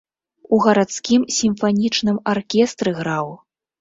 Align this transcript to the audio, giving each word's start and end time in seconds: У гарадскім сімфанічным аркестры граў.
У 0.55 0.61
гарадскім 0.65 1.27
сімфанічным 1.39 2.17
аркестры 2.33 2.99
граў. 3.01 3.27